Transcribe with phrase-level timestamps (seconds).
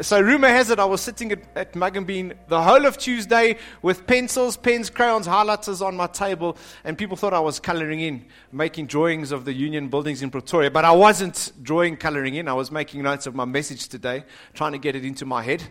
[0.00, 2.96] So, rumor has it, I was sitting at, at Mug and Bean the whole of
[2.96, 8.00] Tuesday with pencils, pens, crayons, highlighters on my table, and people thought I was coloring
[8.00, 10.70] in, making drawings of the union buildings in Pretoria.
[10.70, 12.46] But I wasn't drawing, coloring in.
[12.48, 14.24] I was making notes of my message today,
[14.54, 15.62] trying to get it into my head.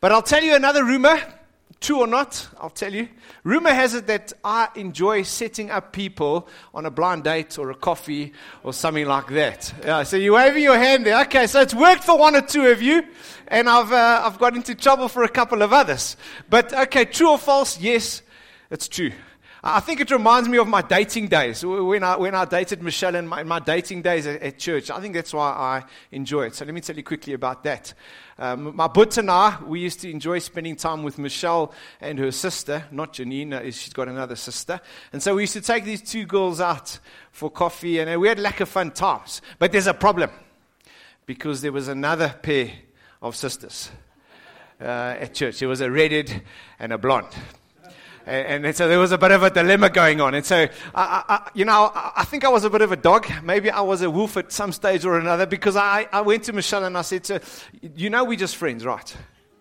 [0.00, 1.20] But I'll tell you another rumor
[1.84, 3.10] True or not, I'll tell you.
[3.42, 7.74] Rumor has it that I enjoy setting up people on a blind date or a
[7.74, 9.74] coffee or something like that.
[9.84, 11.20] Yeah, so you're waving your hand there.
[11.26, 13.02] Okay, so it's worked for one or two of you,
[13.48, 16.16] and I've, uh, I've got into trouble for a couple of others.
[16.48, 17.78] But okay, true or false?
[17.78, 18.22] Yes,
[18.70, 19.12] it's true.
[19.66, 23.14] I think it reminds me of my dating days when I, when I dated Michelle
[23.14, 24.90] in my, in my dating days at, at, church.
[24.90, 26.54] I think that's why I enjoy it.
[26.54, 27.94] So let me tell you quickly about that.
[28.38, 32.30] Um, my but and I, we used to enjoy spending time with Michelle and her
[32.30, 34.82] sister, not Janine, uh, she's got another sister.
[35.14, 36.98] And so we used to take these two girls out
[37.32, 39.40] for coffee, and uh, we had lack of fun times.
[39.58, 40.28] But there's a problem
[41.24, 42.70] because there was another pair
[43.22, 43.90] of sisters
[44.78, 44.84] uh,
[45.18, 45.60] at church.
[45.60, 46.42] There was a redhead
[46.78, 47.34] and a blonde.
[48.26, 50.34] And, and, so there was a bit of a dilemma going on.
[50.34, 53.30] And so, I, I, you know, I think I was a bit of a dog.
[53.42, 56.54] Maybe I was a wolf at some stage or another because I, I went to
[56.54, 57.40] Michelle and I said to
[57.94, 59.16] you know, we're just friends, right?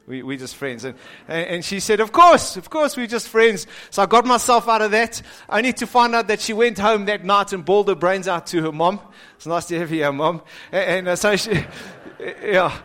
[0.06, 0.84] We, we're just friends.
[0.84, 0.98] And,
[1.28, 3.68] and she said, Of course, of course, we're just friends.
[3.90, 5.22] So I got myself out of that.
[5.62, 8.48] Need to find out that she went home that night and bawled her brains out
[8.48, 9.00] to her mom.
[9.36, 10.42] It's nice to have you, here, mom.
[10.72, 11.52] And, and uh, so she.
[12.42, 12.78] Yeah.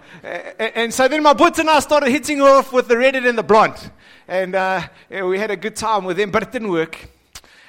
[0.58, 3.42] And so then my boots and I started hitting off with the redhead and the
[3.42, 3.92] blonde.
[4.26, 7.08] And uh, yeah, we had a good time with them, but it didn't work.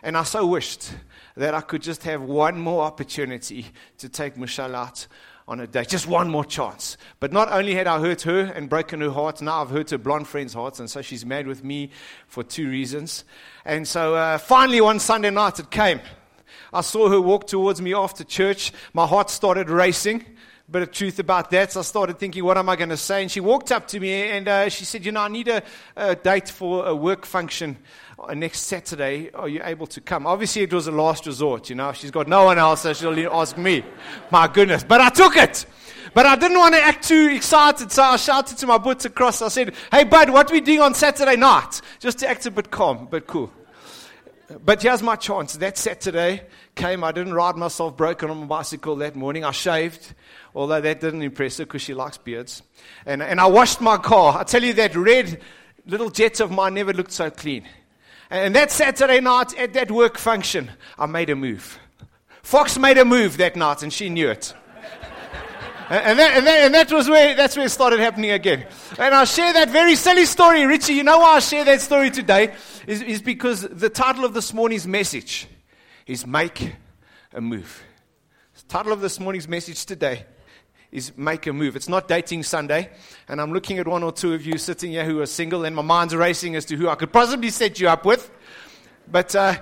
[0.01, 0.91] And I so wished
[1.35, 3.67] that I could just have one more opportunity
[3.99, 5.05] to take Michelle out
[5.47, 5.89] on a date.
[5.89, 6.97] Just one more chance.
[7.19, 9.97] But not only had I hurt her and broken her heart, now I've hurt her
[9.97, 10.79] blonde friend's heart.
[10.79, 11.91] And so she's mad with me
[12.27, 13.25] for two reasons.
[13.65, 16.01] And so uh, finally, one Sunday night, it came.
[16.73, 18.71] I saw her walk towards me after church.
[18.93, 20.25] My heart started racing
[20.71, 21.71] bit of truth about that.
[21.71, 23.21] So I started thinking, what am I going to say?
[23.21, 25.63] And she walked up to me and uh, she said, You know, I need a,
[25.95, 27.77] a date for a work function
[28.19, 29.31] uh, next Saturday.
[29.31, 30.27] Are you able to come?
[30.27, 31.69] Obviously, it was a last resort.
[31.69, 33.83] You know, she's got no one else, so she'll ask me.
[34.29, 34.83] My goodness.
[34.83, 35.65] But I took it.
[36.13, 39.41] But I didn't want to act too excited, so I shouted to my boots across.
[39.41, 41.81] I said, Hey, bud, what are we doing on Saturday night?
[41.99, 43.51] Just to act a bit calm, but cool.
[44.65, 45.57] But here's my chance.
[45.57, 46.41] That Saturday
[46.73, 47.03] came.
[47.03, 49.43] I didn't ride myself broken on my bicycle that morning.
[49.43, 50.13] I shaved,
[50.55, 52.63] although that didn't impress her because she likes beards.
[53.05, 54.39] And, and I washed my car.
[54.39, 55.39] I tell you, that red
[55.85, 57.67] little jet of mine never looked so clean.
[58.31, 61.79] And that Saturday night at that work function, I made a move.
[62.41, 64.53] Fox made a move that night, and she knew it.
[65.89, 68.67] And that, and, that, and that, was where, that's where it started happening again.
[68.99, 70.93] And I share that very silly story, Richie.
[70.93, 72.53] You know why I share that story today?
[72.85, 75.47] Is, is because the title of this morning's message
[76.05, 76.75] is Make
[77.33, 77.83] a Move.
[78.55, 80.25] The title of this morning's message today
[80.91, 81.75] is Make a Move.
[81.75, 82.91] It's not Dating Sunday.
[83.27, 85.75] And I'm looking at one or two of you sitting here who are single, and
[85.75, 88.29] my mind's racing as to who I could possibly set you up with.
[89.11, 89.55] But uh,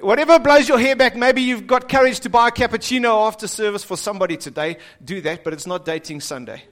[0.00, 3.84] Whatever blows your hair back, maybe you've got courage to buy a cappuccino after service
[3.84, 4.78] for somebody today.
[5.04, 6.64] Do that, but it's not dating Sunday.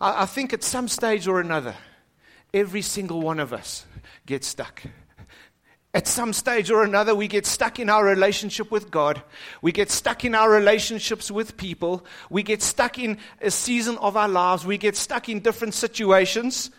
[0.00, 1.76] I, I think at some stage or another,
[2.52, 3.86] every single one of us
[4.26, 4.82] gets stuck.
[5.92, 9.22] At some stage or another, we get stuck in our relationship with God.
[9.62, 12.04] We get stuck in our relationships with people.
[12.28, 14.66] We get stuck in a season of our lives.
[14.66, 16.72] We get stuck in different situations.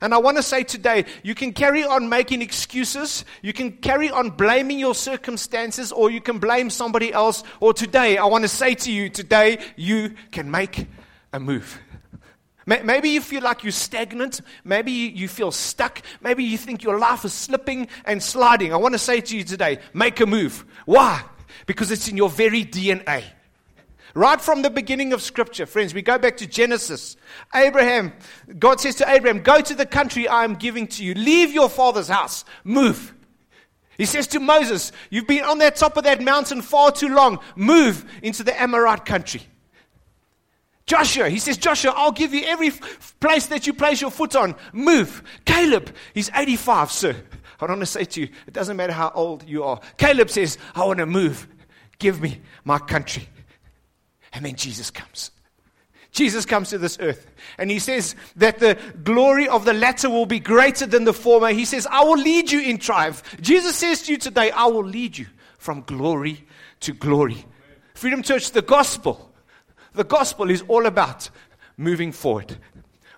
[0.00, 4.10] And I want to say today, you can carry on making excuses, you can carry
[4.10, 7.42] on blaming your circumstances, or you can blame somebody else.
[7.60, 10.86] Or today, I want to say to you, today, you can make
[11.32, 11.80] a move.
[12.66, 14.40] Maybe you feel like you're stagnant.
[14.64, 16.02] Maybe you feel stuck.
[16.20, 18.72] Maybe you think your life is slipping and sliding.
[18.72, 20.64] I want to say to you today, make a move.
[20.84, 21.22] Why?
[21.66, 23.22] Because it's in your very DNA.
[24.16, 27.18] Right from the beginning of Scripture, friends, we go back to Genesis.
[27.54, 28.14] Abraham,
[28.58, 31.12] God says to Abraham, Go to the country I am giving to you.
[31.12, 32.46] Leave your father's house.
[32.64, 33.12] Move.
[33.98, 37.40] He says to Moses, You've been on that top of that mountain far too long.
[37.56, 39.42] Move into the Amorite country.
[40.86, 42.72] Joshua, he says, Joshua, I'll give you every
[43.20, 44.54] place that you place your foot on.
[44.72, 45.22] Move.
[45.44, 47.16] Caleb, he's 85, sir.
[47.60, 49.78] I want to say to you, it doesn't matter how old you are.
[49.98, 51.46] Caleb says, I want to move.
[51.98, 53.28] Give me my country.
[54.32, 55.30] And then Jesus comes.
[56.16, 60.24] Jesus comes to this earth and he says that the glory of the latter will
[60.24, 61.50] be greater than the former.
[61.50, 63.22] He says, I will lead you in triumph.
[63.42, 65.26] Jesus says to you today, I will lead you
[65.58, 66.46] from glory
[66.80, 67.44] to glory.
[67.94, 69.30] Freedom Church, the gospel,
[69.92, 71.28] the gospel is all about
[71.76, 72.56] moving forward.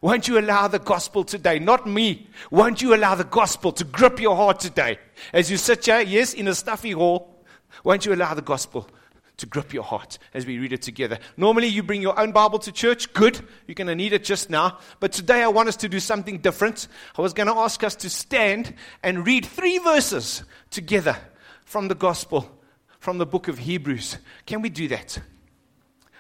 [0.01, 4.21] Won't you allow the gospel today, not me, won't you allow the gospel to grip
[4.21, 4.99] your heart today
[5.33, 7.45] as you sit here, yes, in a stuffy hall?
[7.85, 8.89] Won't you allow the gospel
[9.39, 11.19] to grip your heart as we read it together.
[11.37, 13.13] Normally, you bring your own Bible to church.
[13.13, 13.41] Good.
[13.67, 14.79] You're going to need it just now.
[15.01, 16.89] But today, I want us to do something different.
[17.17, 21.17] I was going to ask us to stand and read three verses together
[21.65, 22.51] from the gospel,
[22.99, 24.19] from the book of Hebrews.
[24.45, 25.19] Can we do that?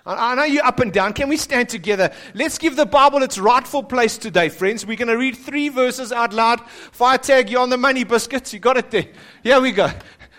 [0.06, 1.12] I know you're up and down.
[1.12, 2.10] Can we stand together?
[2.32, 4.86] Let's give the Bible its rightful place today, friends.
[4.86, 6.62] We're going to read three verses out loud.
[6.70, 8.54] Fire tag, you on the money, biscuits.
[8.54, 9.08] You got it there.
[9.42, 9.90] Here we go.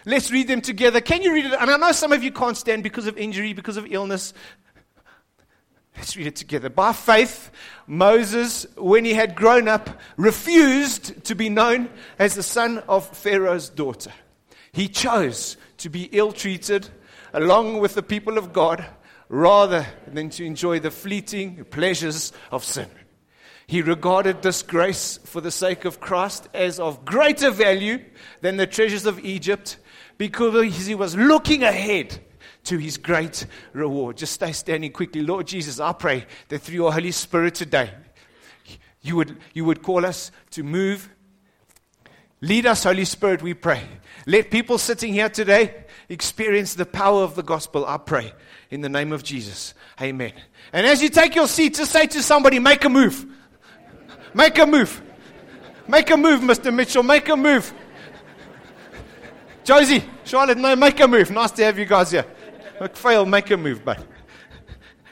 [0.05, 1.01] Let's read them together.
[1.01, 1.53] Can you read it?
[1.59, 4.33] And I know some of you can't stand because of injury, because of illness.
[5.95, 6.69] Let's read it together.
[6.69, 7.51] By faith,
[7.85, 13.69] Moses, when he had grown up, refused to be known as the son of Pharaoh's
[13.69, 14.13] daughter.
[14.71, 16.87] He chose to be ill treated
[17.33, 18.85] along with the people of God
[19.27, 22.87] rather than to enjoy the fleeting pleasures of sin.
[23.67, 27.99] He regarded disgrace for the sake of Christ as of greater value
[28.41, 29.77] than the treasures of Egypt
[30.19, 32.19] because he was looking ahead
[32.65, 34.17] to his great reward.
[34.17, 35.21] Just stay standing quickly.
[35.21, 37.89] Lord Jesus, I pray that through your Holy Spirit today,
[39.01, 41.09] you would, you would call us to move.
[42.41, 43.81] Lead us, Holy Spirit, we pray.
[44.25, 48.33] Let people sitting here today experience the power of the gospel, I pray
[48.69, 49.73] in the name of Jesus.
[50.01, 50.33] Amen.
[50.73, 53.25] And as you take your seat, just say to somebody, make a move.
[54.33, 55.01] Make a move.
[55.87, 56.73] Make a move, Mr.
[56.73, 57.03] Mitchell.
[57.03, 57.73] Make a move.
[59.69, 61.29] Josie, Charlotte, no, make a move.
[61.29, 62.25] Nice to have you guys here.
[62.79, 64.03] McPhail, make a move, but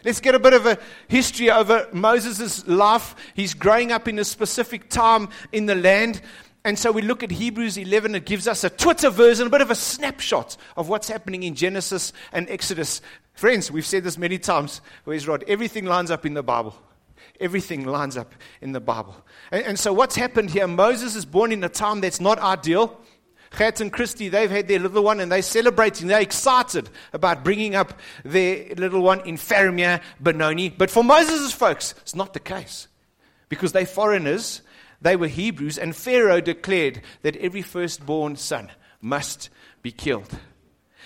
[0.03, 3.15] let's get a bit of a history over Moses' life.
[3.35, 6.23] He's growing up in a specific time in the land.
[6.65, 8.15] And so we look at Hebrews 11.
[8.15, 11.53] It gives us a Twitter version, a bit of a snapshot of what's happening in
[11.53, 13.01] Genesis and Exodus.
[13.35, 14.81] Friends, we've said this many times.
[15.03, 15.43] Where's Rod?
[15.47, 16.75] Everything lines up in the Bible.
[17.39, 19.23] Everything lines up in the Bible.
[19.51, 20.67] And, and so what's happened here?
[20.67, 22.99] Moses is born in a time that's not ideal.
[23.55, 26.07] Gert and Christy, they've had their little one and they're celebrating.
[26.07, 30.69] They're excited about bringing up their little one in Farrarmere, Benoni.
[30.69, 32.87] But for Moses' folks, it's not the case.
[33.49, 34.61] Because they're foreigners,
[35.01, 38.69] they were Hebrews, and Pharaoh declared that every firstborn son
[39.01, 39.49] must
[39.81, 40.37] be killed.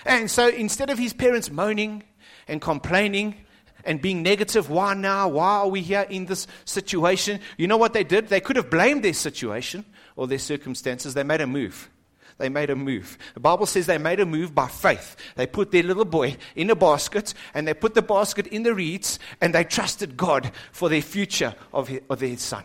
[0.04, 2.02] And so instead of his parents moaning
[2.48, 3.36] and complaining
[3.84, 5.28] and being negative, why now?
[5.28, 7.40] Why are we here in this situation?
[7.56, 8.28] You know what they did?
[8.28, 9.84] They could have blamed their situation
[10.16, 11.14] or their circumstances.
[11.14, 11.90] They made a move.
[12.38, 13.18] They made a move.
[13.34, 15.16] The Bible says they made a move by faith.
[15.36, 18.74] They put their little boy in a basket and they put the basket in the
[18.74, 22.64] reeds and they trusted God for their future of, of their son.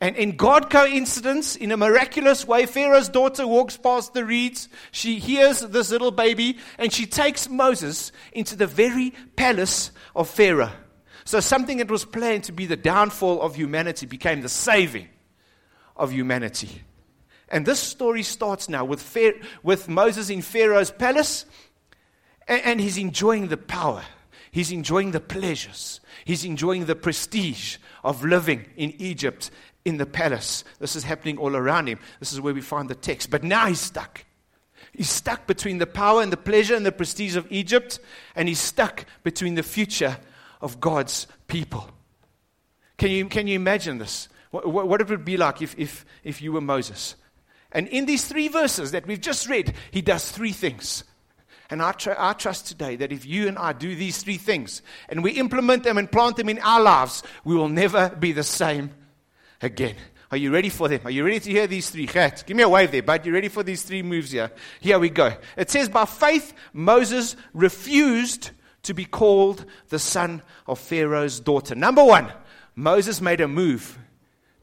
[0.00, 4.68] And in God coincidence, in a miraculous way, Pharaoh's daughter walks past the reeds.
[4.90, 10.72] She hears this little baby and she takes Moses into the very palace of Pharaoh.
[11.24, 15.08] So something that was planned to be the downfall of humanity became the saving
[15.96, 16.82] of humanity.
[17.52, 21.44] And this story starts now with, Pharaoh, with Moses in Pharaoh's palace,
[22.48, 24.02] and, and he's enjoying the power.
[24.50, 26.00] He's enjoying the pleasures.
[26.24, 29.50] He's enjoying the prestige of living in Egypt
[29.84, 30.64] in the palace.
[30.78, 31.98] This is happening all around him.
[32.20, 33.30] This is where we find the text.
[33.30, 34.24] But now he's stuck.
[34.94, 37.98] He's stuck between the power and the pleasure and the prestige of Egypt,
[38.34, 40.16] and he's stuck between the future
[40.62, 41.90] of God's people.
[42.96, 44.28] Can you, can you imagine this?
[44.50, 47.16] What, what it would be like if, if, if you were Moses.
[47.72, 51.04] And in these three verses that we've just read, he does three things.
[51.70, 54.82] And I, tr- I, trust today that if you and I do these three things
[55.08, 58.42] and we implement them and plant them in our lives, we will never be the
[58.42, 58.90] same
[59.62, 59.96] again.
[60.30, 61.00] Are you ready for them?
[61.04, 62.06] Are you ready to hear these three?
[62.06, 63.24] Gat, give me a wave there, bud.
[63.24, 64.50] You ready for these three moves here?
[64.80, 65.34] Here we go.
[65.56, 68.50] It says, By faith, Moses refused
[68.82, 71.74] to be called the son of Pharaoh's daughter.
[71.74, 72.32] Number one,
[72.74, 73.98] Moses made a move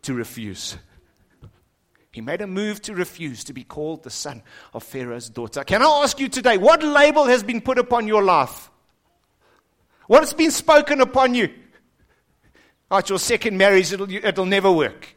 [0.03, 0.77] to refuse.
[2.11, 4.41] He made a move to refuse to be called the son
[4.73, 5.63] of Pharaoh's daughter.
[5.63, 8.71] Can I ask you today, what label has been put upon your life?
[10.07, 11.49] What has been spoken upon you?
[12.91, 15.15] It's your second marriage, it'll, it'll never work.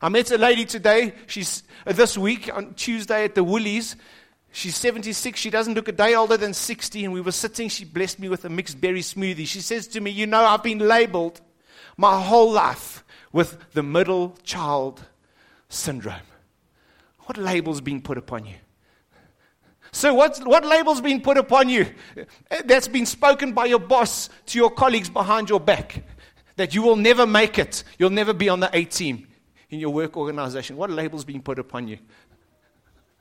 [0.00, 3.96] I met a lady today, she's uh, this week on Tuesday at the Woolies.
[4.52, 5.40] She's 76.
[5.40, 7.04] She doesn't look a day older than 60.
[7.04, 7.70] And we were sitting.
[7.70, 9.46] She blessed me with a mixed berry smoothie.
[9.46, 11.40] She says to me, You know, I've been labeled
[11.96, 15.02] my whole life with the middle child
[15.72, 16.26] syndrome.
[17.20, 18.54] What label's been put upon you?
[19.92, 21.86] So, what's, what label's been put upon you
[22.64, 26.02] that's been spoken by your boss to your colleagues behind your back?
[26.56, 27.84] that you will never make it.
[27.98, 29.26] You'll never be on the A team
[29.70, 30.76] in your work organization.
[30.76, 31.98] What label's being put upon you?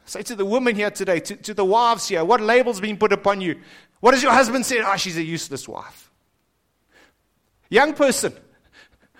[0.05, 3.13] Say to the women here today, to, to the wives here, what label's being put
[3.13, 3.59] upon you?
[3.99, 4.79] What does your husband say?
[4.79, 6.11] Ah, oh, she's a useless wife.
[7.69, 8.33] Young person,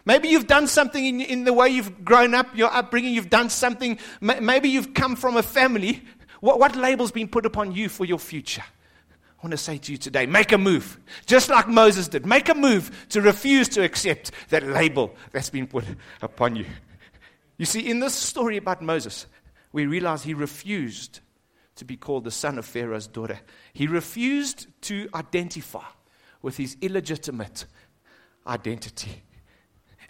[0.06, 3.50] maybe you've done something in, in the way you've grown up, your upbringing, you've done
[3.50, 6.04] something, maybe you've come from a family.
[6.40, 8.64] What, what label's been put upon you for your future?
[9.42, 12.26] I want to say to you today make a move, just like Moses did.
[12.26, 15.84] Make a move to refuse to accept that label that's been put
[16.22, 16.66] upon you.
[17.58, 19.26] You see, in this story about Moses,
[19.72, 21.22] we realize he refused
[21.76, 23.40] to be called the son of Pharaoh's daughter.
[23.74, 25.86] He refused to identify
[26.42, 27.66] with his illegitimate
[28.46, 29.24] identity.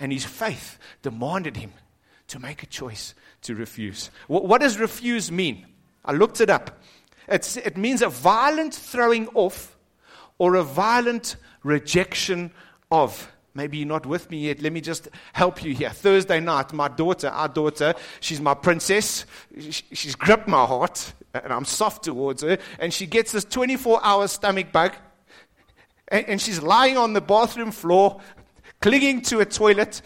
[0.01, 1.74] And his faith demanded him
[2.29, 4.10] to make a choice to refuse.
[4.27, 5.67] What, does refuse mean?
[6.03, 6.81] I looked it up.
[7.27, 9.77] It's, it means a violent throwing off
[10.39, 12.51] or a violent rejection
[12.91, 13.31] of.
[13.53, 14.62] Maybe you're not with me yet.
[14.63, 15.91] Let me just help you here.
[15.91, 19.27] Thursday night, my daughter, our daughter, she's my princess.
[19.60, 22.58] She's gripped my heart, and I'm soft towards her.
[22.79, 24.96] And she gets this 24 hour stomach bug,
[26.08, 28.20] and she's lying on the bathroom floor,
[28.81, 30.01] clinging to a toilet,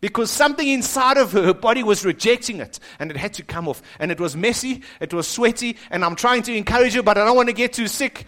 [0.00, 3.66] because something inside of her, her body was rejecting it and it had to come
[3.68, 3.82] off.
[3.98, 7.24] And it was messy, it was sweaty, and I'm trying to encourage her, but I
[7.24, 8.26] don't want to get too sick.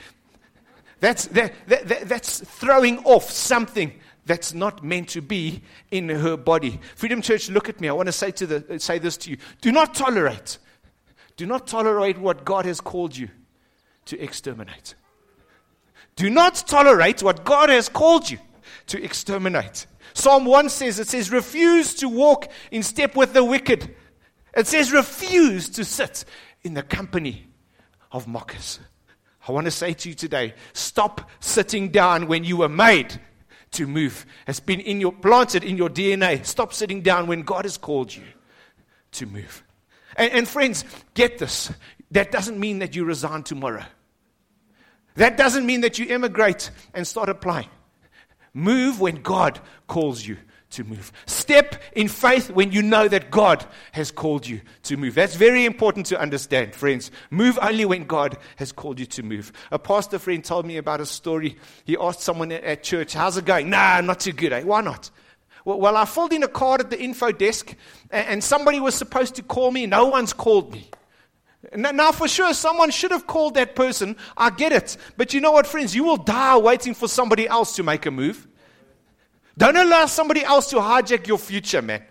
[1.00, 3.92] That's, that, that, that, that's throwing off something
[4.26, 6.80] that's not meant to be in her body.
[6.94, 7.88] Freedom Church, look at me.
[7.88, 9.38] I want to say, to the, say this to you.
[9.60, 10.58] Do not tolerate.
[11.36, 13.28] Do not tolerate what God has called you
[14.06, 14.94] to exterminate.
[16.16, 18.38] Do not tolerate what God has called you
[18.90, 19.86] to exterminate.
[20.14, 23.94] Psalm 1 says, it says, refuse to walk in step with the wicked.
[24.56, 26.24] It says, refuse to sit
[26.62, 27.46] in the company
[28.10, 28.80] of mockers.
[29.46, 33.20] I want to say to you today, stop sitting down when you were made
[33.72, 34.26] to move.
[34.48, 36.44] It's been in your, planted in your DNA.
[36.44, 38.24] Stop sitting down when God has called you
[39.12, 39.62] to move.
[40.16, 41.72] And, and friends, get this.
[42.10, 43.84] That doesn't mean that you resign tomorrow.
[45.14, 47.68] That doesn't mean that you emigrate and start applying.
[48.54, 50.36] Move when God calls you
[50.70, 51.12] to move.
[51.26, 55.14] Step in faith when you know that God has called you to move.
[55.14, 57.10] That's very important to understand, friends.
[57.30, 59.52] Move only when God has called you to move.
[59.70, 61.56] A pastor friend told me about a story.
[61.84, 63.70] He asked someone at church, How's it going?
[63.70, 64.52] Nah, not too good.
[64.52, 64.62] Eh?
[64.62, 65.10] Why not?
[65.64, 67.74] Well, I filled in a card at the info desk,
[68.10, 69.86] and somebody was supposed to call me.
[69.86, 70.88] No one's called me.
[71.74, 74.16] Now, for sure, someone should have called that person.
[74.36, 74.96] I get it.
[75.16, 75.94] But you know what, friends?
[75.94, 78.48] You will die waiting for somebody else to make a move.
[79.56, 82.02] Don't allow somebody else to hijack your future, man.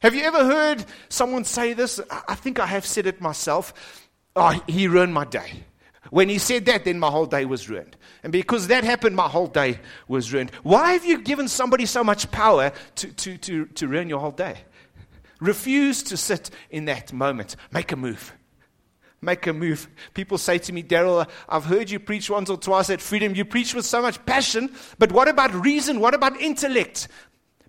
[0.00, 2.00] Have you ever heard someone say this?
[2.28, 3.74] I think I have said it myself.
[4.36, 5.64] Oh, he ruined my day.
[6.10, 7.96] When he said that, then my whole day was ruined.
[8.22, 10.52] And because that happened, my whole day was ruined.
[10.62, 14.30] Why have you given somebody so much power to, to, to, to ruin your whole
[14.30, 14.58] day?
[15.40, 17.56] Refuse to sit in that moment.
[17.70, 18.32] Make a move.
[19.20, 19.88] Make a move.
[20.14, 23.34] People say to me, Daryl, I've heard you preach once or twice at Freedom.
[23.34, 26.00] You preach with so much passion, but what about reason?
[26.00, 27.08] What about intellect?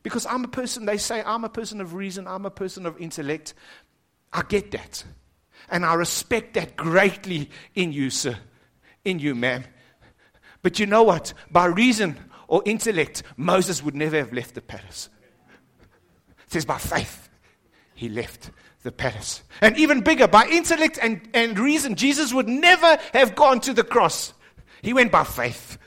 [0.04, 3.00] Because I'm a person, they say, I'm a person of reason, I'm a person of
[3.00, 3.54] intellect.
[4.32, 5.04] I get that.
[5.70, 8.38] And I respect that greatly in you, sir,
[9.04, 9.64] in you, ma'am.
[10.62, 11.34] But you know what?
[11.52, 15.10] By reason or intellect, Moses would never have left the palace.
[16.46, 17.29] It says by faith
[18.00, 18.52] he left
[18.84, 19.44] the palace.
[19.60, 23.84] And even bigger, by intellect and, and reason, Jesus would never have gone to the
[23.84, 24.32] cross.
[24.82, 25.78] He went by faith.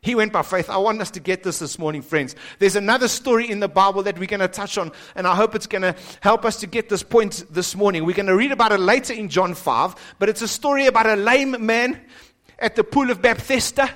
[0.00, 0.70] He went by faith.
[0.70, 2.36] I want us to get this this morning, friends.
[2.60, 5.56] There's another story in the Bible that we're going to touch on, and I hope
[5.56, 8.04] it's going to help us to get this point this morning.
[8.04, 11.06] We're going to read about it later in John 5, but it's a story about
[11.06, 12.00] a lame man
[12.60, 13.90] at the pool of Bethesda.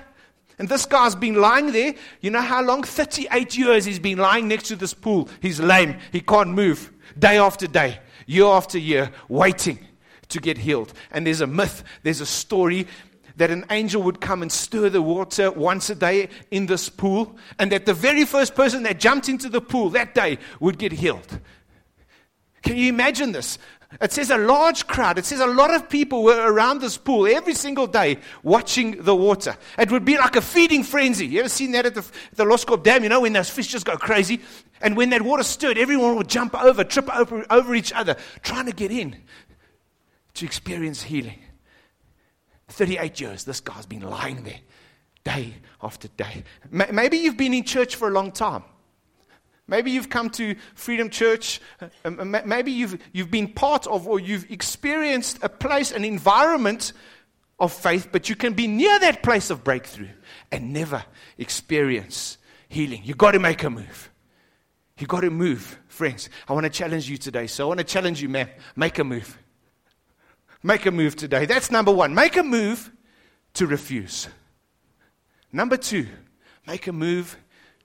[0.59, 1.95] And this guy's been lying there.
[2.21, 2.83] You know how long?
[2.83, 5.29] 38 years he's been lying next to this pool.
[5.41, 5.99] He's lame.
[6.11, 9.79] He can't move day after day, year after year, waiting
[10.29, 10.93] to get healed.
[11.11, 12.87] And there's a myth, there's a story
[13.37, 17.37] that an angel would come and stir the water once a day in this pool,
[17.59, 20.93] and that the very first person that jumped into the pool that day would get
[20.93, 21.41] healed.
[22.63, 23.59] Can you imagine this?
[24.01, 25.17] It says a large crowd.
[25.19, 29.15] It says a lot of people were around this pool every single day watching the
[29.15, 29.57] water.
[29.79, 31.27] It would be like a feeding frenzy.
[31.27, 33.05] You ever seen that at the, the Loskop Dam?
[33.05, 34.41] You know, when those fish just go crazy?
[34.81, 38.67] And when that water stirred, everyone would jump over, trip over, over each other, trying
[38.67, 39.17] to get in
[40.35, 41.39] to experience healing.
[42.69, 44.61] 38 years, this guy's been lying there
[45.25, 46.45] day after day.
[46.71, 48.65] Maybe you've been in church for a long time.
[49.69, 51.61] Maybe you've come to Freedom Church.
[52.05, 52.11] Uh,
[52.45, 56.93] maybe you've, you've been part of or you've experienced a place, an environment
[57.59, 60.09] of faith, but you can be near that place of breakthrough
[60.53, 61.05] and never
[61.39, 63.01] experience healing.
[63.05, 64.11] You've got to make a move.
[64.99, 66.31] You've got to move, friends.
[66.49, 67.47] I want to challenge you today.
[67.47, 68.49] So I want to challenge you, man.
[68.77, 69.39] Make a move.
[70.63, 71.45] Make a move today.
[71.45, 72.15] That's number one.
[72.15, 72.93] Make a move
[73.55, 74.29] to refuse.
[75.53, 76.07] Number two,
[76.67, 77.37] make a move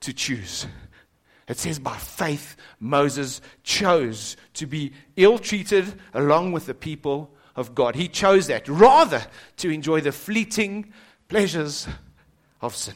[0.01, 0.67] to choose.
[1.51, 7.75] It says, by faith, Moses chose to be ill treated along with the people of
[7.75, 7.93] God.
[7.93, 9.21] He chose that rather
[9.57, 10.93] to enjoy the fleeting
[11.27, 11.89] pleasures
[12.61, 12.95] of sin.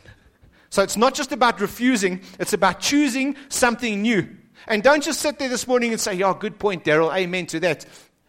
[0.70, 4.26] So it's not just about refusing, it's about choosing something new.
[4.70, 7.14] And don't just sit there this morning and say, Yeah, good point, Daryl.
[7.14, 7.86] Amen to that.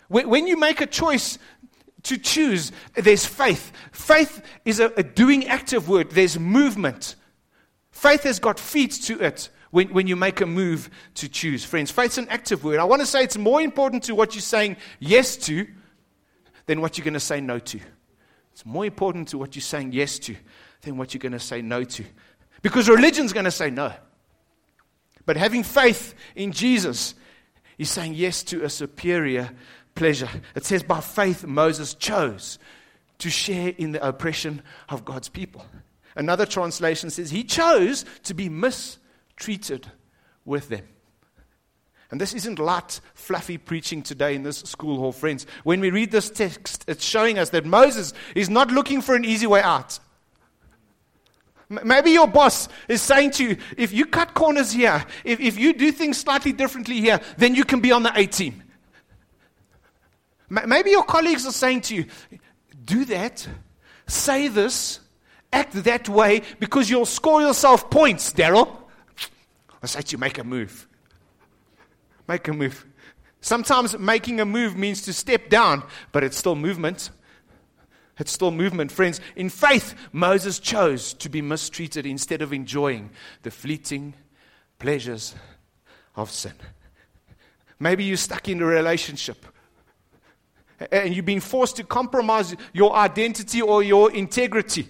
[0.09, 1.39] When you make a choice
[2.03, 3.71] to choose, there's faith.
[3.93, 7.15] Faith is a, a doing active word, there's movement.
[7.93, 11.65] Faith has got feet to it when, when you make a move to choose.
[11.65, 12.79] Friends, faith's an active word.
[12.79, 15.67] I want to say it's more important to what you're saying yes to
[16.67, 17.81] than what you're going to say no to.
[18.53, 20.37] It's more important to what you're saying yes to
[20.83, 22.05] than what you're going to say no to.
[22.63, 23.93] Because religion's going to say no.
[25.27, 27.15] But having faith in Jesus
[27.79, 29.51] is saying yes to a superior
[29.95, 30.29] pleasure.
[30.55, 32.59] It says, by faith, Moses chose
[33.19, 35.65] to share in the oppression of God's people.
[36.15, 38.49] Another translation says, he chose to be
[39.37, 39.87] mistreated
[40.45, 40.83] with them.
[42.11, 45.45] And this isn't light, fluffy preaching today in this school hall, friends.
[45.65, 49.25] When we read this text, it's showing us that Moses is not looking for an
[49.25, 49.99] easy way out.
[51.69, 55.73] Maybe your boss is saying to you, if you cut corners here, if, if you
[55.73, 58.63] do things slightly differently here, then you can be on the A team.
[60.49, 62.05] Maybe your colleagues are saying to you,
[62.85, 63.49] do that,
[64.07, 65.01] say this,
[65.53, 68.86] act that way, because you'll score yourself points, Daryl.
[69.87, 70.89] I say to you, make a move.
[72.27, 72.85] Make a move.
[73.41, 77.11] Sometimes making a move means to step down, but it's still movement.
[78.19, 79.21] It's still movement, friends.
[79.37, 83.11] In faith, Moses chose to be mistreated instead of enjoying
[83.43, 84.15] the fleeting
[84.81, 85.37] pleasures
[86.17, 86.55] of sin.
[87.79, 89.47] Maybe you're stuck in a relationship
[90.91, 94.89] and you've been forced to compromise your identity or your integrity.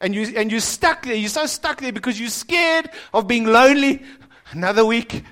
[0.00, 1.14] And, you, and you're stuck there.
[1.14, 4.02] You're so stuck there because you're scared of being lonely.
[4.52, 5.24] Another week,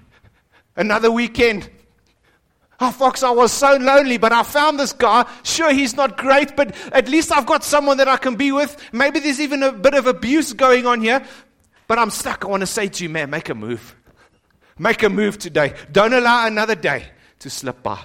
[0.76, 1.70] another weekend,
[2.78, 5.26] Oh, Fox, I was so lonely, but I found this guy.
[5.44, 8.76] Sure, he's not great, but at least I've got someone that I can be with.
[8.92, 11.24] Maybe there's even a bit of abuse going on here,
[11.88, 12.44] but I'm stuck.
[12.44, 13.96] I want to say to you, man, make a move.
[14.78, 15.74] Make a move today.
[15.90, 17.06] Don't allow another day
[17.38, 17.98] to slip by.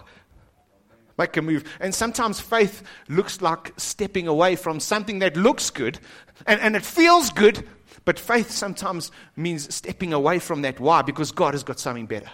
[1.21, 1.63] Make a move.
[1.79, 5.99] And sometimes faith looks like stepping away from something that looks good
[6.47, 7.67] and, and it feels good,
[8.05, 10.79] but faith sometimes means stepping away from that.
[10.79, 11.01] Why?
[11.01, 12.29] Because God has got something better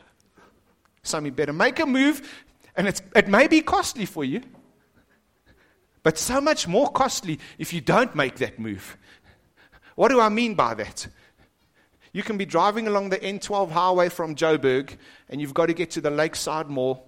[1.08, 1.54] something better.
[1.54, 2.43] Make a move,
[2.76, 4.41] and it may be costly for you,
[6.04, 8.97] but so much more costly if you don't make that move.
[9.95, 11.08] What do I mean by that?
[12.13, 14.95] You can be driving along the N12 highway from Joburg,
[15.30, 17.04] and you've got to get to the Lakeside Mall.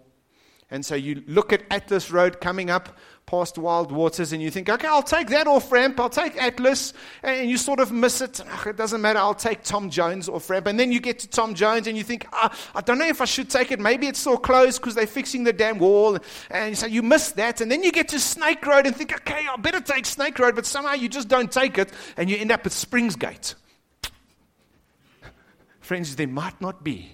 [0.72, 4.70] And so you look at Atlas Road coming up past Wild Waters and you think,
[4.70, 8.42] okay, I'll take that off ramp, I'll take Atlas, and you sort of miss it.
[8.42, 10.68] Ugh, it doesn't matter, I'll take Tom Jones off ramp.
[10.68, 13.22] And then you get to Tom Jones and you think, ah, I don't know if
[13.22, 13.80] I should take it.
[13.80, 16.18] Maybe it's still closed because they're fixing the dam wall.
[16.50, 17.62] And so you miss that.
[17.62, 20.56] And then you get to Snake Road and think, okay, I better take Snake Road,
[20.56, 23.56] but somehow you just don't take it and you end up at Springs Gate.
[25.82, 27.12] Friends, there might not be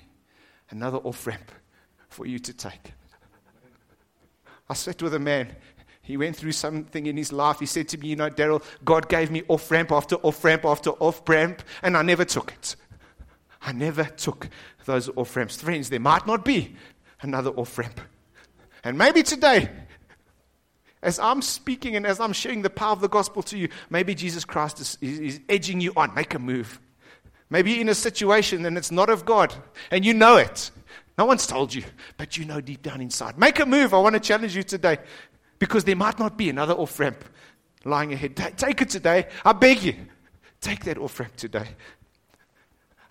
[0.70, 1.52] another off ramp
[2.10, 2.94] for you to take.
[4.69, 5.56] I sat with a man
[6.06, 7.60] he went through something in his life.
[7.60, 10.63] He said to me, You know, Daryl, God gave me off ramp after off ramp
[10.63, 12.75] after off ramp, and I never took it.
[13.60, 14.47] I never took
[14.86, 15.60] those off ramps.
[15.60, 16.75] Friends, there might not be
[17.21, 17.99] another off ramp.
[18.84, 19.67] And maybe today,
[21.01, 24.13] as I'm speaking and as I'm sharing the power of the gospel to you, maybe
[24.13, 26.13] Jesus Christ is, is, is edging you on.
[26.13, 26.80] Make a move.
[27.49, 29.56] Maybe you're in a situation and it's not of God,
[29.89, 30.69] and you know it.
[31.17, 31.84] No one's told you,
[32.17, 33.38] but you know deep down inside.
[33.38, 33.93] Make a move.
[33.93, 34.97] I want to challenge you today
[35.60, 37.23] because there might not be another off ramp
[37.86, 38.36] lying ahead.
[38.58, 39.28] Take it today.
[39.43, 39.95] I beg you.
[40.60, 41.67] Take that off ramp today.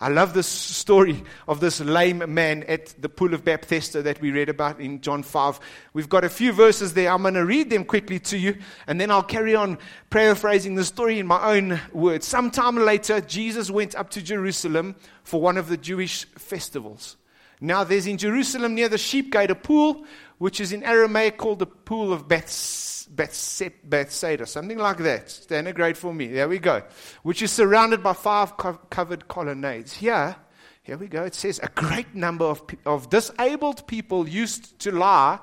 [0.00, 4.32] I love this story of this lame man at the pool of Bethesda that we
[4.32, 5.60] read about in John 5.
[5.94, 7.10] We've got a few verses there.
[7.10, 9.78] I'm going to read them quickly to you, and then I'll carry on
[10.10, 12.26] paraphrasing the story in my own words.
[12.26, 17.16] Sometime later, Jesus went up to Jerusalem for one of the Jewish festivals.
[17.60, 20.04] Now, there's in Jerusalem near the sheep gate a pool
[20.38, 25.30] which is in Aramaic called the Pool of Beths- Bethsaida, something like that.
[25.30, 26.26] Standard grade for me.
[26.26, 26.82] There we go.
[27.22, 29.94] Which is surrounded by five co- covered colonnades.
[29.94, 30.36] Here,
[30.82, 31.22] here we go.
[31.24, 35.38] It says a great number of, of disabled people used to lie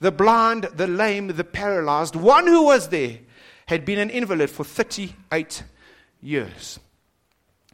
[0.00, 2.16] the blind, the lame, the paralyzed.
[2.16, 3.18] One who was there
[3.66, 5.62] had been an invalid for 38
[6.22, 6.80] years.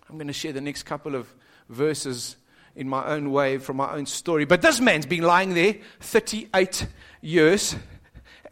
[0.09, 1.33] I'm going to share the next couple of
[1.69, 2.37] verses
[2.77, 4.45] in my own way from my own story.
[4.45, 6.87] But this man's been lying there 38
[7.23, 7.75] years.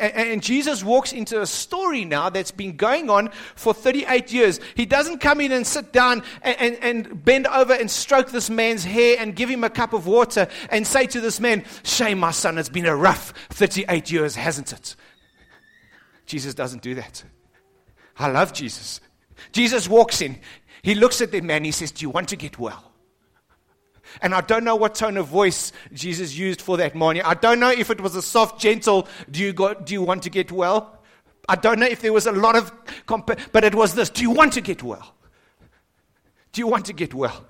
[0.00, 4.58] And, Jesus walks into a story now that's been going on for 38 years.
[4.74, 8.50] He doesn't come in and sit down and, and, and, bend over and stroke this
[8.50, 12.18] man's hair and give him a cup of water and say to this man, Shame,
[12.18, 14.96] my son, it's been a rough 38 years, hasn't it?
[16.26, 17.22] Jesus doesn't do that.
[18.18, 19.00] I love Jesus.
[19.52, 20.40] Jesus walks in,
[20.82, 22.93] he looks at the man, he says, Do you want to get well?
[24.22, 27.22] And I don't know what tone of voice Jesus used for that morning.
[27.24, 30.22] I don't know if it was a soft, gentle, do you, go, do you want
[30.24, 31.02] to get well?
[31.48, 32.72] I don't know if there was a lot of,
[33.52, 35.14] but it was this Do you want to get well?
[36.52, 37.44] Do you want to get well?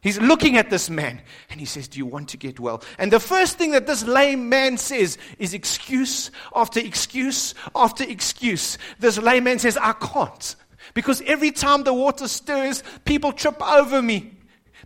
[0.00, 2.82] He's looking at this man and he says, Do you want to get well?
[2.98, 8.76] And the first thing that this lame man says is excuse after excuse after excuse.
[8.98, 10.56] This lame man says, I can't.
[10.92, 14.33] Because every time the water stirs, people trip over me.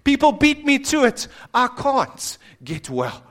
[0.04, 1.28] People beat me to it.
[1.52, 3.22] I can't get well.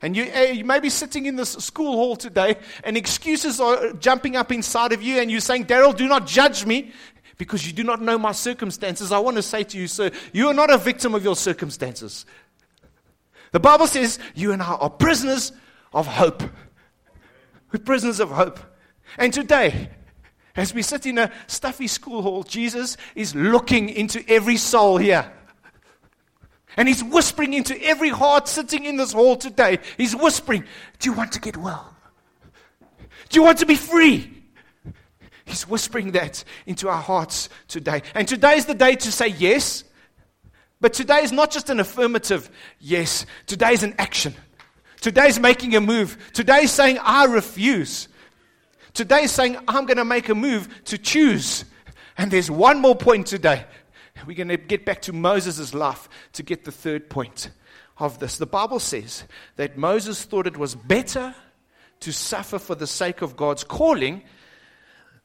[0.00, 3.92] And you, eh, you may be sitting in this school hall today, and excuses are
[3.92, 6.92] jumping up inside of you, and you're saying, Daryl, do not judge me
[7.38, 9.12] because you do not know my circumstances.
[9.12, 12.26] I want to say to you, sir, you are not a victim of your circumstances.
[13.52, 15.52] The Bible says you and I are prisoners
[15.92, 16.42] of hope.
[17.70, 18.58] We're prisoners of hope.
[19.18, 19.90] And today,
[20.56, 25.30] as we sit in a stuffy school hall, Jesus is looking into every soul here.
[26.76, 29.78] And he's whispering into every heart sitting in this hall today.
[29.96, 30.64] He's whispering,
[30.98, 31.94] Do you want to get well?
[33.28, 34.30] Do you want to be free?
[35.44, 38.02] He's whispering that into our hearts today.
[38.14, 39.84] And today is the day to say yes.
[40.80, 44.34] But today is not just an affirmative yes, today is an action.
[45.00, 46.16] Today is making a move.
[46.32, 48.08] Today is saying, I refuse.
[48.94, 51.64] Today is saying, I'm going to make a move to choose.
[52.18, 53.64] And there's one more point today.
[54.26, 57.50] We're going to get back to Moses' life to get the third point
[57.98, 58.38] of this.
[58.38, 59.24] The Bible says
[59.56, 61.34] that Moses thought it was better
[62.00, 64.22] to suffer for the sake of God's calling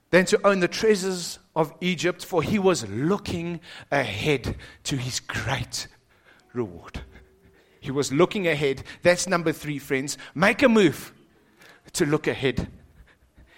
[0.10, 3.60] than to own the treasures of Egypt, for he was looking
[3.92, 5.88] ahead to his great
[6.54, 7.02] reward.
[7.80, 8.84] He was looking ahead.
[9.02, 10.18] That's number three, friends.
[10.36, 11.14] Make a move
[11.94, 12.68] to look ahead.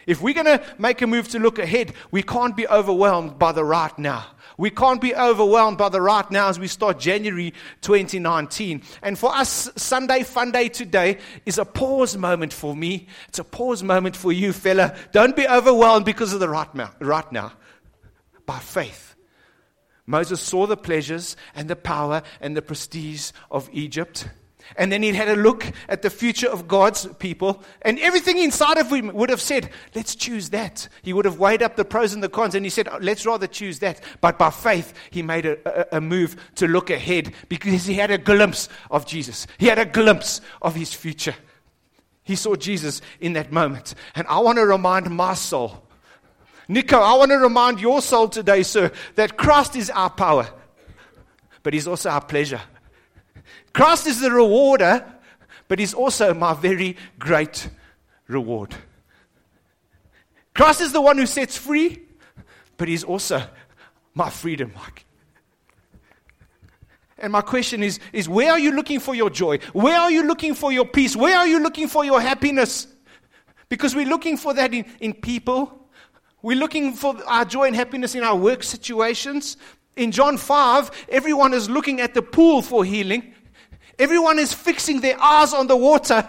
[0.10, 3.52] If we're going to make a move to look ahead, we can't be overwhelmed by
[3.52, 4.26] the right now.
[4.58, 8.82] We can't be overwhelmed by the right now as we start January 2019.
[9.04, 13.08] And for us, Sunday Fun Day today is a pause moment for me.
[13.28, 14.96] It's a pause moment for you, fella.
[15.12, 16.90] Don't be overwhelmed because of the right now.
[17.00, 17.54] Right now.
[18.48, 19.14] By faith.
[20.08, 24.28] Moses saw the pleasures and the power and the prestige of Egypt.
[24.78, 28.78] And then he'd had a look at the future of God's people, and everything inside
[28.78, 30.88] of him would have said, Let's choose that.
[31.02, 33.26] He would have weighed up the pros and the cons, and he said, oh, Let's
[33.26, 34.02] rather choose that.
[34.22, 35.58] But by faith, he made a,
[35.94, 39.48] a, a move to look ahead because he had a glimpse of Jesus.
[39.58, 41.36] He had a glimpse of his future.
[42.24, 43.96] He saw Jesus in that moment.
[44.14, 45.84] And I want to remind my soul,
[46.68, 50.48] Nico, I want to remind your soul today, sir, that Christ is our power,
[51.64, 52.62] but he's also our pleasure.
[53.74, 55.06] Christ is the rewarder,
[55.68, 57.70] but He's also my very great
[58.28, 58.76] reward.
[60.54, 62.00] Christ is the one who sets free,
[62.78, 63.44] but He's also
[64.14, 65.06] my freedom, Mike.
[67.18, 69.60] And my question is, is where are you looking for your joy?
[69.74, 71.16] Where are you looking for your peace?
[71.16, 72.88] Where are you looking for your happiness?
[73.68, 75.90] Because we're looking for that in, in people.
[76.42, 79.58] We're looking for our joy and happiness in our work situations.
[79.98, 83.34] In John 5, everyone is looking at the pool for healing.
[84.00, 86.28] Everyone is fixing their eyes on the water.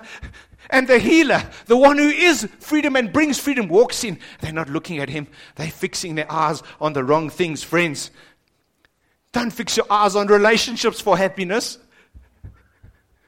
[0.73, 4.19] And the healer, the one who is freedom and brings freedom, walks in.
[4.41, 8.11] They're not looking at him, they're fixing their eyes on the wrong things, friends.
[9.33, 11.79] Don't fix your eyes on relationships for happiness.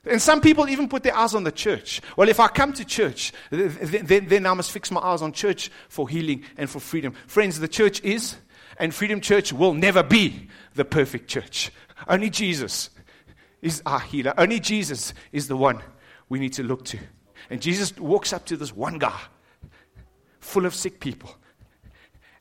[0.04, 2.00] And some people even put their eyes on the church.
[2.16, 5.70] Well, if I come to church, then, then, I must fix my eyes on church
[5.88, 7.14] for healing and for freedom.
[7.28, 8.36] Friends, the church is,
[8.78, 11.70] and Freedom Church will never be the perfect church.
[12.08, 12.90] Only Jesus
[13.62, 14.34] is our healer.
[14.36, 15.80] Only Jesus is the one
[16.28, 16.98] we need to look to.
[17.48, 19.18] And Jesus walks up to this one guy
[20.40, 21.34] full of sick people.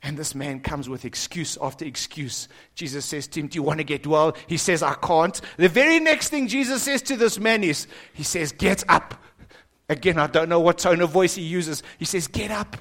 [0.04, 2.48] And this man comes with excuse after excuse.
[2.74, 4.36] Jesus says to him, Do you want to get well?
[4.48, 5.40] He says, I can't.
[5.56, 9.14] The very next thing Jesus says to this man is, He says, Get up.
[9.88, 11.84] Again, I don't know what tone of voice he uses.
[11.98, 12.76] He says, Get up.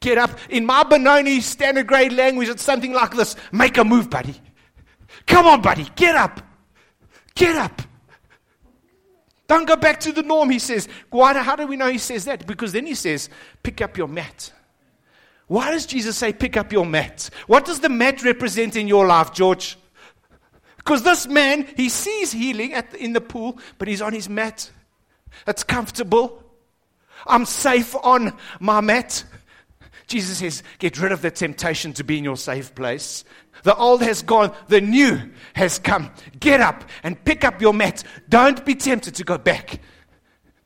[0.00, 0.36] Get up.
[0.50, 4.34] In my Benoni standard grade language, it's something like this Make a move, buddy.
[5.26, 5.86] Come on, buddy.
[5.94, 6.40] Get up.
[7.38, 7.82] Get up.
[9.46, 10.88] Don't go back to the norm, he says.
[11.12, 12.46] How do we know he says that?
[12.46, 13.30] Because then he says,
[13.62, 14.52] pick up your mat.
[15.46, 17.30] Why does Jesus say, pick up your mat?
[17.46, 19.78] What does the mat represent in your life, George?
[20.78, 24.68] Because this man, he sees healing the, in the pool, but he's on his mat.
[25.46, 26.42] It's comfortable.
[27.24, 29.22] I'm safe on my mat.
[30.08, 33.24] Jesus says, get rid of the temptation to be in your safe place.
[33.62, 36.10] The old has gone, the new has come.
[36.38, 38.04] Get up and pick up your mat.
[38.28, 39.80] Don't be tempted to go back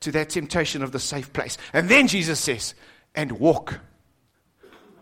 [0.00, 1.56] to that temptation of the safe place.
[1.72, 2.74] And then Jesus says,
[3.14, 3.80] and walk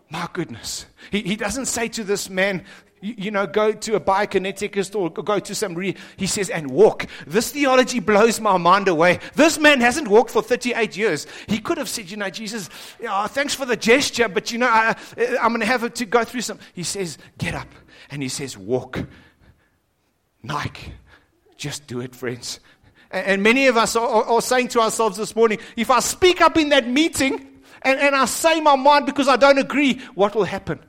[0.09, 0.85] My goodness.
[1.11, 2.65] He, he doesn't say to this man,
[3.01, 5.73] you, know, go to a biokineticist or go to some.
[5.73, 7.07] Re- he says, and walk.
[7.25, 9.19] This theology blows my mind away.
[9.35, 11.27] This man hasn't walked for 38 years.
[11.47, 12.69] He could have said, you know, Jesus,
[13.07, 14.95] oh, thanks for the gesture, but you know, I,
[15.41, 16.59] I'm going to have to go through some.
[16.73, 17.67] He says, get up.
[18.11, 18.99] And he says, walk.
[20.43, 20.93] Nike,
[21.57, 22.59] just do it, friends.
[23.09, 25.99] And, and many of us are, are, are saying to ourselves this morning, if I
[25.99, 27.47] speak up in that meeting,
[27.81, 30.79] and, and I say my mind because I don't agree, what will happen?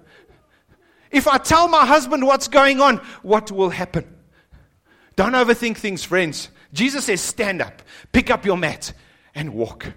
[1.13, 4.05] If I tell my husband what's going on, what will happen?
[5.15, 6.49] Don't overthink things, friends.
[6.73, 8.93] Jesus says, stand up, pick up your mat,
[9.35, 9.93] and walk.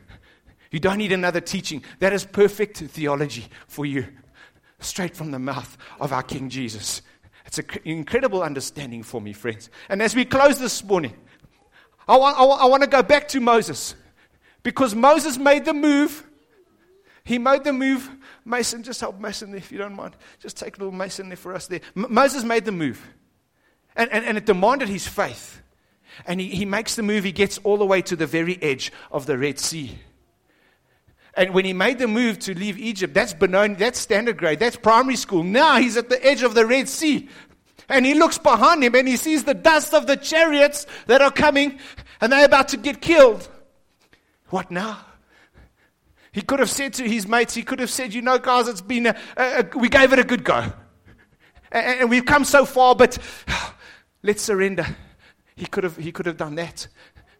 [0.72, 1.84] You don't need another teaching.
[2.00, 4.08] That is perfect theology for you,
[4.80, 7.02] straight from the mouth of our King Jesus.
[7.46, 9.70] It's an incredible understanding for me, friends.
[9.88, 11.14] And as we close this morning,
[12.08, 13.96] I want, I, want, I want to go back to Moses
[14.64, 16.26] because Moses made the move.
[17.26, 18.10] He made the move
[18.46, 20.16] Mason, just help Mason if you don't mind.
[20.40, 21.82] Just take a little Mason there for us there.
[21.98, 23.06] M- Moses made the move.
[23.96, 25.62] And, and, and it demanded his faith.
[26.28, 28.92] And he, he makes the move, he gets all the way to the very edge
[29.12, 29.98] of the Red Sea.
[31.34, 34.78] And when he made the move to leave Egypt, that's Benoni, that's standard grade, that's
[34.78, 35.44] primary school.
[35.44, 37.28] Now he's at the edge of the Red Sea.
[37.90, 41.32] And he looks behind him and he sees the dust of the chariots that are
[41.32, 41.80] coming
[42.22, 43.50] and they're about to get killed.
[44.50, 45.00] What now?
[46.36, 48.82] He could have said to his mates, he could have said, You know, guys, it's
[48.82, 50.66] been, a, a, a, we gave it a good go.
[51.72, 53.18] And, and we've come so far, but
[54.22, 54.86] let's surrender.
[55.56, 56.90] He could, have, he could have done that.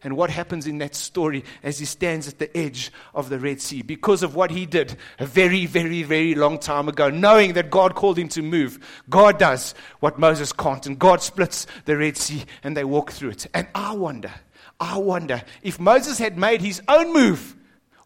[0.02, 3.60] And what happens in that story as he stands at the edge of the Red
[3.60, 7.68] Sea because of what he did a very, very, very long time ago, knowing that
[7.68, 8.78] God called him to move.
[9.10, 13.30] God does what Moses can't, and God splits the Red Sea and they walk through
[13.30, 13.46] it.
[13.52, 14.32] And I wonder,
[14.80, 17.55] I wonder if Moses had made his own move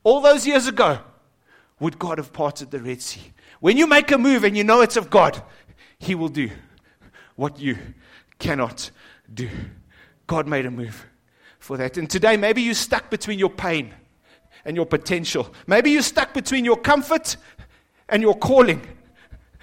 [0.02, 0.98] all those years ago,
[1.78, 3.32] would God have parted the Red Sea?
[3.60, 5.42] When you make a move and you know it's of God,
[5.98, 6.50] He will do
[7.36, 7.78] what you
[8.38, 8.90] cannot
[9.32, 9.48] do.
[10.26, 11.06] God made a move
[11.58, 11.96] for that.
[11.96, 13.94] And today, maybe you're stuck between your pain
[14.64, 15.52] and your potential.
[15.66, 17.36] Maybe you're stuck between your comfort
[18.08, 18.86] and your calling.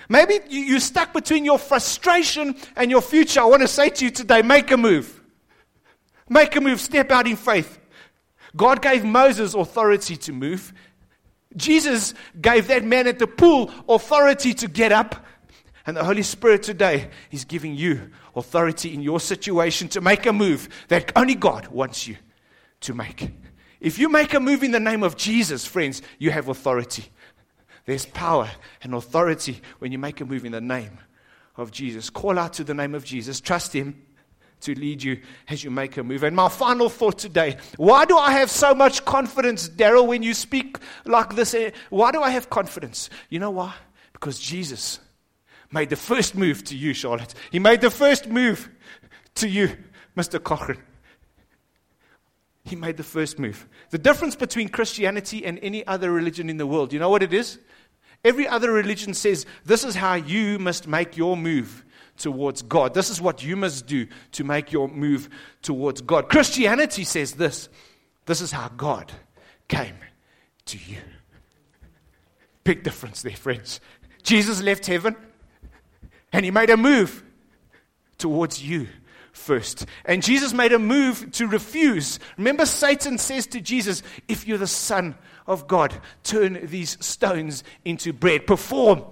[0.10, 3.41] Maybe you're stuck between your frustration and your future.
[3.41, 5.21] I want to say to you today make a move.
[6.30, 6.80] Make a move.
[6.80, 7.80] Step out in faith.
[8.58, 10.74] God gave Moses authority to move.
[11.56, 15.26] Jesus gave that man at the pool authority to get up.
[15.86, 20.34] And the Holy Spirit today is giving you authority in your situation to make a
[20.34, 22.17] move that only God wants you
[22.82, 23.30] to make.
[23.80, 27.06] If you make a move in the name of Jesus, friends, you have authority.
[27.86, 28.50] There's power
[28.82, 30.98] and authority when you make a move in the name
[31.56, 32.10] of Jesus.
[32.10, 34.02] Call out to the name of Jesus, trust Him,
[34.62, 36.24] to lead you as you make a move.
[36.24, 40.34] And my final thought today why do I have so much confidence, Daryl, when you
[40.34, 41.54] speak like this?
[41.54, 43.10] Eh, why do I have confidence?
[43.30, 43.74] You know why?
[44.13, 45.00] Because Jesus
[45.72, 47.34] made the first move to you, Charlotte.
[47.52, 48.70] He made the first move
[49.36, 49.76] to you,
[50.15, 50.41] Mr.
[50.43, 50.80] Cochran.
[52.63, 53.67] He made the first move.
[53.91, 57.34] The difference between Christianity and any other religion in the world, you know what it
[57.34, 57.60] is?
[58.26, 61.86] Every other religion says this is how you must make your move
[62.17, 62.93] towards God.
[62.93, 65.30] This is what you must do to make your move
[65.62, 66.30] towards God.
[66.30, 67.69] Christianity says this
[68.25, 69.12] this is how God
[69.67, 69.95] came
[70.65, 70.97] to you.
[72.63, 73.80] Big difference there, friends.
[74.21, 75.15] Jesus left heaven
[76.34, 77.23] and he made a move
[78.17, 78.88] towards you
[79.32, 79.86] first.
[80.03, 82.19] And Jesus made a move to refuse.
[82.38, 88.12] Remember, Satan says to Jesus, If you're the Son of God, turn these stones into
[88.12, 88.45] bread.
[88.45, 89.06] Perform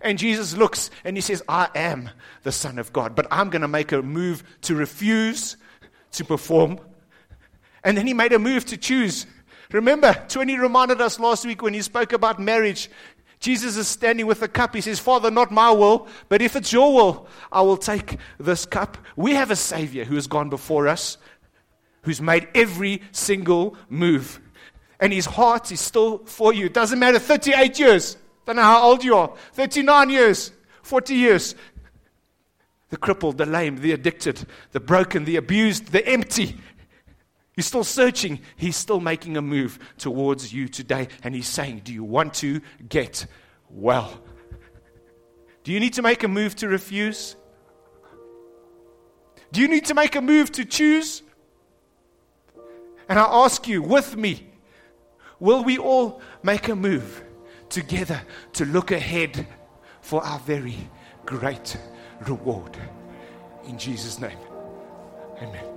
[0.00, 2.10] and Jesus looks and he says, I am
[2.42, 5.56] the Son of God, but I'm going to make a move to refuse
[6.12, 6.80] to perform.
[7.84, 9.26] And then he made a move to choose.
[9.72, 12.90] Remember, Tony reminded us last week when he spoke about marriage.
[13.40, 14.74] Jesus is standing with the cup.
[14.74, 18.66] He says, Father, not my will, but if it's your will, I will take this
[18.66, 18.98] cup.
[19.16, 21.18] We have a Savior who has gone before us,
[22.02, 24.40] who's made every single move.
[25.00, 26.66] And his heart is still for you.
[26.66, 28.16] It doesn't matter 38 years.
[28.48, 31.54] Don't know how old you are 39 years, 40 years.
[32.88, 36.56] The crippled, the lame, the addicted, the broken, the abused, the empty.
[37.56, 38.40] You're still searching.
[38.56, 41.08] He's still making a move towards you today.
[41.22, 43.26] And he's saying, Do you want to get
[43.68, 44.18] well?
[45.62, 47.36] Do you need to make a move to refuse?
[49.52, 51.22] Do you need to make a move to choose?
[53.10, 54.48] And I ask you, with me,
[55.38, 57.24] will we all make a move?
[57.70, 58.20] Together
[58.54, 59.46] to look ahead
[60.00, 60.76] for our very
[61.26, 61.76] great
[62.26, 62.76] reward.
[63.66, 64.38] In Jesus' name,
[65.42, 65.67] amen.